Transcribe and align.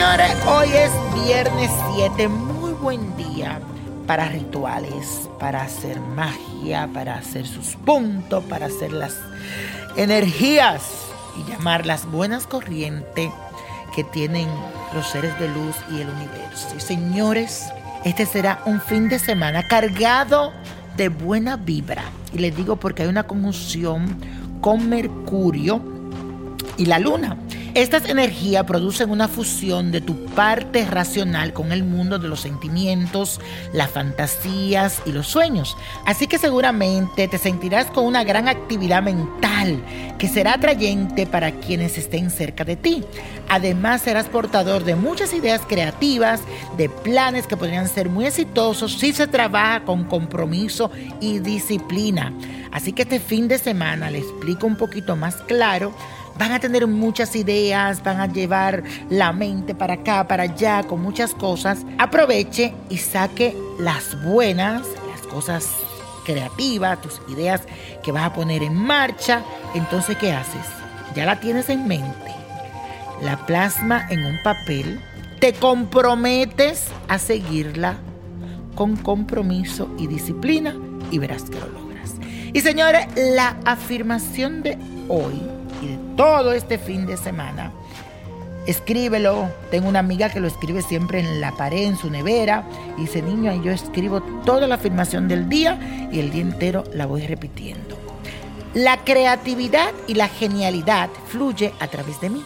Señores, 0.00 0.34
hoy 0.46 0.68
es 0.72 0.90
viernes 1.26 1.70
7, 1.94 2.26
muy 2.28 2.72
buen 2.72 3.14
día 3.18 3.60
para 4.06 4.30
rituales, 4.30 5.28
para 5.38 5.60
hacer 5.60 6.00
magia, 6.00 6.88
para 6.94 7.16
hacer 7.16 7.46
sus 7.46 7.76
puntos, 7.76 8.42
para 8.44 8.66
hacer 8.66 8.94
las 8.94 9.18
energías 9.96 10.90
y 11.36 11.50
llamar 11.50 11.84
las 11.84 12.10
buenas 12.10 12.46
corrientes 12.46 13.30
que 13.94 14.02
tienen 14.04 14.48
los 14.94 15.06
seres 15.06 15.38
de 15.38 15.48
luz 15.48 15.76
y 15.90 16.00
el 16.00 16.08
universo. 16.08 16.68
Y 16.74 16.80
señores, 16.80 17.66
este 18.02 18.24
será 18.24 18.62
un 18.64 18.80
fin 18.80 19.10
de 19.10 19.18
semana 19.18 19.68
cargado 19.68 20.54
de 20.96 21.10
buena 21.10 21.58
vibra. 21.58 22.04
Y 22.32 22.38
les 22.38 22.56
digo 22.56 22.76
porque 22.76 23.02
hay 23.02 23.08
una 23.10 23.24
conjunción 23.24 24.18
con 24.62 24.88
Mercurio 24.88 25.82
y 26.78 26.86
la 26.86 26.98
Luna. 26.98 27.36
Estas 27.74 28.08
energías 28.08 28.64
producen 28.64 29.10
una 29.10 29.28
fusión 29.28 29.92
de 29.92 30.00
tu 30.00 30.24
parte 30.26 30.84
racional 30.84 31.52
con 31.52 31.70
el 31.70 31.84
mundo 31.84 32.18
de 32.18 32.26
los 32.26 32.40
sentimientos, 32.40 33.40
las 33.72 33.90
fantasías 33.90 35.00
y 35.06 35.12
los 35.12 35.28
sueños. 35.28 35.76
Así 36.04 36.26
que 36.26 36.38
seguramente 36.38 37.28
te 37.28 37.38
sentirás 37.38 37.86
con 37.86 38.06
una 38.06 38.24
gran 38.24 38.48
actividad 38.48 39.04
mental 39.04 39.80
que 40.18 40.26
será 40.26 40.54
atrayente 40.54 41.26
para 41.26 41.52
quienes 41.52 41.96
estén 41.96 42.30
cerca 42.30 42.64
de 42.64 42.74
ti. 42.74 43.04
Además 43.48 44.02
serás 44.02 44.26
portador 44.28 44.82
de 44.82 44.96
muchas 44.96 45.32
ideas 45.32 45.62
creativas, 45.68 46.40
de 46.76 46.88
planes 46.88 47.46
que 47.46 47.56
podrían 47.56 47.88
ser 47.88 48.08
muy 48.08 48.26
exitosos 48.26 48.98
si 48.98 49.12
se 49.12 49.28
trabaja 49.28 49.84
con 49.84 50.04
compromiso 50.04 50.90
y 51.20 51.38
disciplina. 51.38 52.32
Así 52.72 52.92
que 52.92 53.02
este 53.02 53.20
fin 53.20 53.46
de 53.46 53.58
semana 53.58 54.10
le 54.10 54.18
explico 54.18 54.66
un 54.66 54.76
poquito 54.76 55.14
más 55.14 55.36
claro 55.36 55.92
van 56.40 56.52
a 56.52 56.58
tener 56.58 56.86
muchas 56.86 57.36
ideas, 57.36 58.02
van 58.02 58.18
a 58.18 58.26
llevar 58.26 58.82
la 59.10 59.30
mente 59.30 59.74
para 59.74 59.94
acá, 59.94 60.26
para 60.26 60.44
allá, 60.44 60.82
con 60.84 61.02
muchas 61.02 61.34
cosas. 61.34 61.84
Aproveche 61.98 62.72
y 62.88 62.96
saque 62.96 63.54
las 63.78 64.24
buenas, 64.24 64.86
las 65.10 65.20
cosas 65.26 65.68
creativas, 66.24 66.98
tus 67.02 67.20
ideas 67.28 67.64
que 68.02 68.10
vas 68.10 68.24
a 68.24 68.32
poner 68.32 68.62
en 68.62 68.74
marcha. 68.74 69.42
Entonces, 69.74 70.16
¿qué 70.16 70.32
haces? 70.32 70.64
Ya 71.14 71.26
la 71.26 71.40
tienes 71.40 71.68
en 71.68 71.86
mente. 71.86 72.34
La 73.20 73.44
plasma 73.44 74.06
en 74.08 74.24
un 74.24 74.42
papel. 74.42 74.98
Te 75.40 75.52
comprometes 75.52 76.86
a 77.08 77.18
seguirla 77.18 77.98
con 78.76 78.96
compromiso 78.96 79.94
y 79.98 80.06
disciplina 80.06 80.74
y 81.10 81.18
verás 81.18 81.50
que 81.50 81.60
lo 81.60 81.68
logras. 81.68 82.14
Y 82.54 82.62
señores, 82.62 83.08
la 83.14 83.58
afirmación 83.66 84.62
de 84.62 84.78
hoy 85.08 85.59
todo 86.20 86.52
este 86.52 86.76
fin 86.76 87.06
de 87.06 87.16
semana. 87.16 87.72
Escríbelo. 88.66 89.48
Tengo 89.70 89.88
una 89.88 90.00
amiga 90.00 90.28
que 90.28 90.38
lo 90.38 90.48
escribe 90.48 90.82
siempre 90.82 91.18
en 91.18 91.40
la 91.40 91.52
pared, 91.52 91.86
en 91.86 91.96
su 91.96 92.10
nevera. 92.10 92.62
Y 92.98 93.02
dice, 93.02 93.22
niño, 93.22 93.54
yo 93.62 93.72
escribo 93.72 94.20
toda 94.44 94.66
la 94.66 94.74
afirmación 94.74 95.28
del 95.28 95.48
día 95.48 96.08
y 96.12 96.20
el 96.20 96.30
día 96.30 96.42
entero 96.42 96.84
la 96.92 97.06
voy 97.06 97.26
repitiendo. 97.26 97.96
La 98.74 98.98
creatividad 98.98 99.92
y 100.06 100.12
la 100.12 100.28
genialidad 100.28 101.08
fluye 101.28 101.72
a 101.80 101.88
través 101.88 102.20
de 102.20 102.28
mí. 102.28 102.44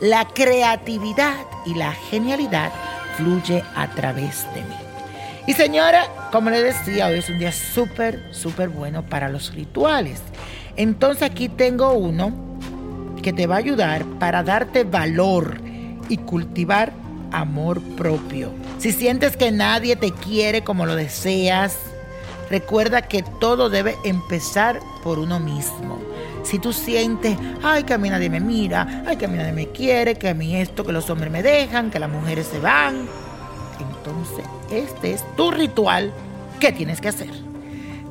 La 0.00 0.28
creatividad 0.28 1.34
y 1.66 1.74
la 1.74 1.90
genialidad 1.90 2.70
fluye 3.16 3.64
a 3.74 3.88
través 3.88 4.46
de 4.54 4.62
mí. 4.62 4.76
Y 5.48 5.54
señora, 5.54 6.06
como 6.30 6.50
le 6.50 6.62
decía, 6.62 7.08
hoy 7.08 7.18
es 7.18 7.28
un 7.28 7.40
día 7.40 7.50
súper, 7.50 8.22
súper 8.30 8.68
bueno 8.68 9.02
para 9.02 9.28
los 9.28 9.52
rituales. 9.52 10.22
Entonces 10.76 11.24
aquí 11.24 11.48
tengo 11.48 11.94
uno 11.94 12.49
que 13.20 13.32
te 13.32 13.46
va 13.46 13.56
a 13.56 13.58
ayudar 13.58 14.04
para 14.18 14.42
darte 14.42 14.84
valor 14.84 15.60
y 16.08 16.16
cultivar 16.18 16.92
amor 17.32 17.80
propio. 17.96 18.52
Si 18.78 18.92
sientes 18.92 19.36
que 19.36 19.50
nadie 19.50 19.96
te 19.96 20.12
quiere 20.12 20.64
como 20.64 20.86
lo 20.86 20.96
deseas, 20.96 21.76
recuerda 22.50 23.02
que 23.02 23.22
todo 23.22 23.70
debe 23.70 23.96
empezar 24.04 24.80
por 25.02 25.18
uno 25.18 25.38
mismo. 25.38 25.98
Si 26.42 26.58
tú 26.58 26.72
sientes, 26.72 27.36
ay, 27.62 27.84
que 27.84 27.94
a 27.94 27.98
mí 27.98 28.08
nadie 28.10 28.30
me 28.30 28.40
mira, 28.40 29.04
ay, 29.06 29.16
que 29.16 29.26
a 29.26 29.28
mí 29.28 29.36
nadie 29.36 29.52
me 29.52 29.68
quiere, 29.68 30.16
que 30.16 30.30
a 30.30 30.34
mí 30.34 30.56
esto, 30.56 30.84
que 30.84 30.92
los 30.92 31.08
hombres 31.10 31.30
me 31.30 31.42
dejan, 31.42 31.90
que 31.90 31.98
las 31.98 32.10
mujeres 32.10 32.46
se 32.46 32.58
van, 32.58 33.06
entonces 33.78 34.44
este 34.70 35.12
es 35.12 35.36
tu 35.36 35.50
ritual 35.50 36.12
que 36.58 36.72
tienes 36.72 37.00
que 37.00 37.08
hacer. 37.08 37.30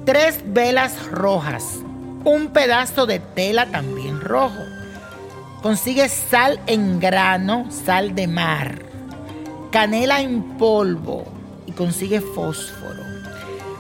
Tres 0.06 0.41
velas 0.46 1.08
rojas, 1.12 1.80
un 2.24 2.47
pedazo 2.47 3.06
de 3.06 3.20
tela 3.20 3.66
también 3.68 4.22
rojo. 4.22 4.62
Consigue 5.62 6.08
sal 6.08 6.58
en 6.68 7.02
grano, 7.02 7.66
sal 7.70 8.16
de 8.16 8.28
mar, 8.28 8.80
canela 9.72 10.22
en 10.22 10.58
polvo 10.58 11.25
y 11.68 11.74
consigue 11.74 12.22
fósforo. 12.22 13.03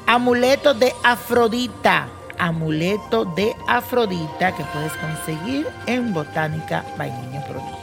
Amuleto 0.05 0.73
de 0.73 0.91
Afrodita, 1.05 2.09
amuleto 2.37 3.23
de 3.23 3.55
Afrodita 3.65 4.53
que 4.57 4.63
puedes 4.73 4.91
conseguir 4.93 5.67
en 5.85 6.13
Botánica 6.13 6.83
Vainilla 6.97 7.45
Prodigio. 7.45 7.79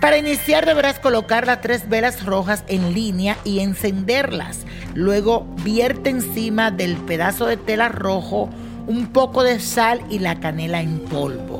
Para 0.00 0.18
iniciar 0.18 0.64
deberás 0.64 1.00
colocar 1.00 1.44
las 1.44 1.62
tres 1.62 1.88
velas 1.88 2.24
rojas 2.24 2.62
en 2.68 2.94
línea 2.94 3.36
y 3.42 3.58
encenderlas. 3.58 4.60
Luego 4.94 5.44
vierte 5.64 6.10
encima 6.10 6.70
del 6.70 6.94
pedazo 6.98 7.46
de 7.46 7.56
tela 7.56 7.88
rojo 7.88 8.48
un 8.86 9.08
poco 9.08 9.42
de 9.42 9.58
sal 9.58 10.00
y 10.08 10.20
la 10.20 10.38
canela 10.38 10.80
en 10.80 11.00
polvo. 11.00 11.55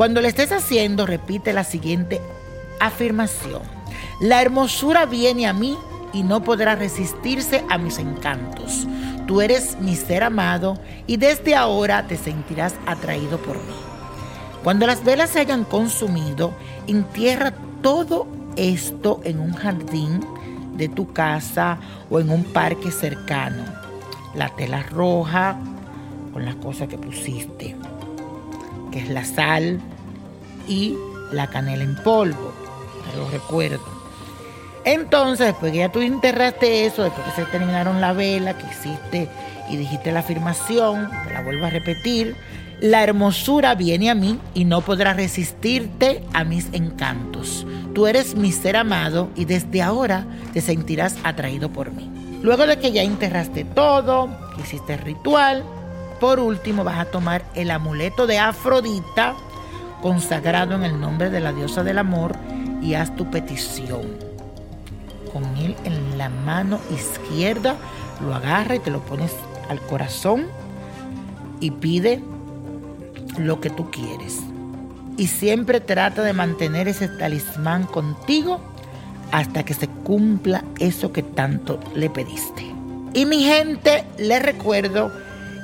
Cuando 0.00 0.22
lo 0.22 0.28
estés 0.28 0.50
haciendo, 0.50 1.04
repite 1.04 1.52
la 1.52 1.62
siguiente 1.62 2.22
afirmación. 2.80 3.60
La 4.18 4.40
hermosura 4.40 5.04
viene 5.04 5.46
a 5.46 5.52
mí 5.52 5.76
y 6.14 6.22
no 6.22 6.42
podrá 6.42 6.74
resistirse 6.74 7.66
a 7.68 7.76
mis 7.76 7.98
encantos. 7.98 8.88
Tú 9.26 9.42
eres 9.42 9.76
mi 9.78 9.94
ser 9.96 10.22
amado 10.22 10.78
y 11.06 11.18
desde 11.18 11.54
ahora 11.54 12.06
te 12.06 12.16
sentirás 12.16 12.76
atraído 12.86 13.36
por 13.42 13.56
mí. 13.56 13.74
Cuando 14.64 14.86
las 14.86 15.04
velas 15.04 15.28
se 15.28 15.40
hayan 15.40 15.64
consumido, 15.64 16.54
entierra 16.86 17.52
todo 17.82 18.26
esto 18.56 19.20
en 19.22 19.38
un 19.38 19.52
jardín 19.52 20.24
de 20.78 20.88
tu 20.88 21.12
casa 21.12 21.78
o 22.08 22.20
en 22.20 22.30
un 22.30 22.44
parque 22.44 22.90
cercano. 22.90 23.64
La 24.34 24.48
tela 24.48 24.82
roja 24.82 25.58
con 26.32 26.46
las 26.46 26.54
cosas 26.54 26.88
que 26.88 26.96
pusiste, 26.96 27.76
que 28.90 29.00
es 29.00 29.08
la 29.08 29.24
sal 29.24 29.80
y 30.68 30.96
la 31.32 31.48
canela 31.48 31.84
en 31.84 31.96
polvo, 31.96 32.52
te 33.10 33.16
lo 33.16 33.28
recuerdo. 33.30 34.00
Entonces, 34.84 35.48
después 35.48 35.72
que 35.72 35.78
ya 35.78 35.92
tú 35.92 36.00
enterraste 36.00 36.86
eso, 36.86 37.02
después 37.02 37.26
que 37.26 37.42
se 37.42 37.50
terminaron 37.50 38.00
la 38.00 38.12
vela, 38.12 38.56
que 38.56 38.66
hiciste 38.66 39.28
y 39.68 39.76
dijiste 39.76 40.10
la 40.10 40.20
afirmación, 40.20 41.10
te 41.26 41.34
la 41.34 41.42
vuelvo 41.42 41.66
a 41.66 41.70
repetir, 41.70 42.34
la 42.80 43.02
hermosura 43.02 43.74
viene 43.74 44.08
a 44.10 44.14
mí 44.14 44.38
y 44.54 44.64
no 44.64 44.80
podrá 44.80 45.12
resistirte 45.12 46.24
a 46.32 46.44
mis 46.44 46.68
encantos. 46.72 47.66
Tú 47.94 48.06
eres 48.06 48.36
mi 48.36 48.52
ser 48.52 48.76
amado 48.76 49.28
y 49.36 49.44
desde 49.44 49.82
ahora 49.82 50.24
te 50.54 50.62
sentirás 50.62 51.16
atraído 51.22 51.70
por 51.70 51.92
mí. 51.92 52.10
Luego 52.42 52.66
de 52.66 52.78
que 52.78 52.90
ya 52.90 53.02
enterraste 53.02 53.64
todo, 53.64 54.30
que 54.56 54.62
hiciste 54.62 54.94
el 54.94 55.00
ritual, 55.00 55.62
por 56.20 56.38
último 56.38 56.84
vas 56.84 56.98
a 56.98 57.06
tomar 57.06 57.44
el 57.54 57.70
amuleto 57.70 58.26
de 58.26 58.38
Afrodita, 58.38 59.34
consagrado 60.02 60.74
en 60.74 60.84
el 60.84 61.00
nombre 61.00 61.30
de 61.30 61.40
la 61.40 61.52
diosa 61.52 61.82
del 61.82 61.98
amor, 61.98 62.36
y 62.82 62.94
haz 62.94 63.14
tu 63.16 63.30
petición. 63.30 64.02
Con 65.32 65.44
él 65.56 65.76
en 65.84 66.18
la 66.18 66.28
mano 66.28 66.78
izquierda, 66.94 67.76
lo 68.24 68.34
agarra 68.34 68.76
y 68.76 68.80
te 68.80 68.90
lo 68.90 69.00
pones 69.00 69.32
al 69.68 69.80
corazón 69.80 70.46
y 71.60 71.70
pide 71.70 72.20
lo 73.38 73.60
que 73.60 73.70
tú 73.70 73.90
quieres. 73.90 74.40
Y 75.16 75.26
siempre 75.26 75.80
trata 75.80 76.22
de 76.22 76.32
mantener 76.32 76.88
ese 76.88 77.08
talismán 77.08 77.84
contigo 77.84 78.60
hasta 79.32 79.64
que 79.64 79.74
se 79.74 79.88
cumpla 79.88 80.64
eso 80.78 81.12
que 81.12 81.22
tanto 81.22 81.78
le 81.94 82.10
pediste. 82.10 82.64
Y 83.12 83.26
mi 83.26 83.44
gente, 83.44 84.04
les 84.18 84.42
recuerdo 84.42 85.10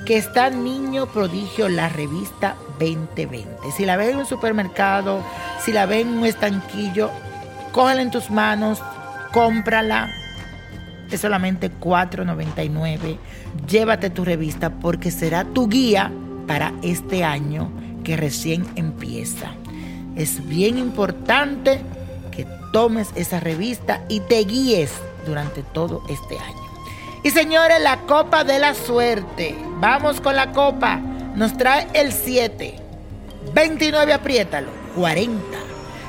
que 0.06 0.16
está 0.16 0.50
Niño 0.50 1.06
Prodigio, 1.06 1.68
la 1.68 1.88
revista 1.88 2.56
2020. 2.78 3.72
Si 3.76 3.84
la 3.84 3.96
ves 3.96 4.10
en 4.10 4.18
un 4.18 4.26
supermercado, 4.26 5.20
si 5.60 5.72
la 5.72 5.84
ves 5.84 6.02
en 6.02 6.18
un 6.18 6.24
estanquillo, 6.24 7.10
cógela 7.72 8.02
en 8.02 8.12
tus 8.12 8.30
manos, 8.30 8.80
cómprala. 9.32 10.08
Es 11.10 11.20
solamente 11.20 11.72
$4.99. 11.72 13.18
Llévate 13.68 14.08
tu 14.10 14.24
revista 14.24 14.70
porque 14.70 15.10
será 15.10 15.44
tu 15.44 15.68
guía 15.68 16.12
para 16.46 16.72
este 16.82 17.24
año 17.24 17.68
que 18.04 18.16
recién 18.16 18.64
empieza. 18.76 19.54
Es 20.14 20.46
bien 20.46 20.78
importante 20.78 21.80
que 22.30 22.46
tomes 22.72 23.08
esa 23.16 23.40
revista 23.40 24.04
y 24.08 24.20
te 24.20 24.38
guíes 24.44 24.92
durante 25.26 25.64
todo 25.64 26.02
este 26.08 26.38
año. 26.38 26.65
Y 27.26 27.32
señores, 27.32 27.80
la 27.80 28.02
copa 28.02 28.44
de 28.44 28.60
la 28.60 28.72
suerte. 28.72 29.56
Vamos 29.80 30.20
con 30.20 30.36
la 30.36 30.52
copa. 30.52 31.00
Nos 31.34 31.58
trae 31.58 31.88
el 31.92 32.12
7. 32.12 32.76
29, 33.52 34.12
apriétalo. 34.12 34.68
40. 34.94 35.42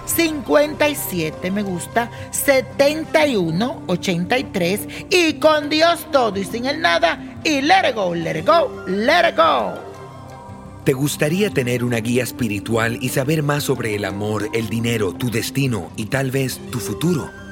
57 0.05 1.49
me 1.49 1.63
gusta, 1.63 2.11
71, 2.29 3.83
83 3.87 4.81
y 5.09 5.33
con 5.33 5.69
Dios 5.69 6.05
todo 6.11 6.37
y 6.37 6.45
sin 6.45 6.67
el 6.67 6.81
nada 6.81 7.39
y 7.43 7.61
let 7.61 7.89
it 7.89 7.95
go, 7.95 8.13
let 8.13 8.37
it 8.37 8.45
go, 8.45 8.85
let 8.87 9.27
it 9.27 9.35
go. 9.35 9.73
¿Te 10.85 10.93
gustaría 10.93 11.49
tener 11.49 11.83
una 11.83 11.97
guía 11.97 12.21
espiritual 12.21 12.99
y 13.01 13.09
saber 13.09 13.41
más 13.41 13.63
sobre 13.63 13.95
el 13.95 14.05
amor, 14.05 14.49
el 14.53 14.69
dinero, 14.69 15.13
tu 15.13 15.31
destino 15.31 15.91
y 15.97 16.05
tal 16.05 16.29
vez 16.29 16.59
tu 16.71 16.79
futuro? 16.79 17.46